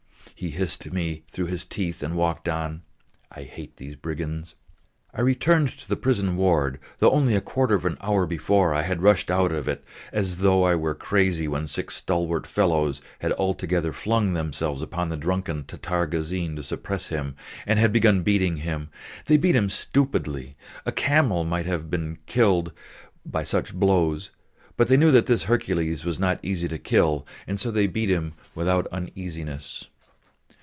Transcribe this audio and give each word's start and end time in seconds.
_"he 0.43 0.49
hissed 0.49 0.81
to 0.81 0.89
me 0.89 1.21
through 1.27 1.45
his 1.45 1.65
teeth, 1.65 2.01
and 2.01 2.15
walked 2.17 2.49
on. 2.49 2.81
I 3.31 3.41
returned 5.15 5.67
to 5.69 5.87
the 5.87 5.95
prison 5.95 6.35
ward, 6.35 6.79
though 6.97 7.11
only 7.11 7.35
a 7.35 7.41
quarter 7.41 7.75
of 7.75 7.85
an 7.85 7.95
hour 8.01 8.25
before 8.25 8.73
I 8.73 8.81
had 8.81 9.03
rushed 9.03 9.29
out 9.29 9.51
of 9.51 9.67
it, 9.67 9.83
as 10.11 10.39
though 10.39 10.63
I 10.63 10.73
were 10.73 10.95
crazy, 10.95 11.47
when 11.47 11.67
six 11.67 11.97
stalwart 11.97 12.47
fellows 12.47 13.03
had 13.19 13.33
all 13.33 13.53
together 13.53 13.93
flung 13.93 14.33
themselves 14.33 14.81
upon 14.81 15.09
the 15.09 15.15
drunken 15.17 15.63
Tatar 15.63 16.07
Gazin 16.07 16.55
to 16.55 16.63
suppress 16.63 17.09
him 17.09 17.35
and 17.67 17.77
had 17.77 17.93
begun 17.93 18.23
beating 18.23 18.57
him; 18.57 18.89
they 19.27 19.37
beat 19.37 19.55
him 19.55 19.69
stupidly, 19.69 20.57
a 20.87 20.91
camel 20.91 21.43
might 21.43 21.67
have 21.67 21.91
been 21.91 22.17
killed 22.25 22.71
by 23.23 23.43
such 23.43 23.75
blows, 23.75 24.31
but 24.75 24.87
they 24.87 24.97
knew 24.97 25.11
that 25.11 25.27
this 25.27 25.43
Hercules 25.43 26.03
was 26.03 26.19
not 26.19 26.39
easy 26.41 26.67
to 26.67 26.79
kill, 26.79 27.27
and 27.45 27.59
so 27.59 27.69
they 27.69 27.85
beat 27.85 28.09
him 28.09 28.33
without 28.55 28.87
uneasiness. 28.91 29.85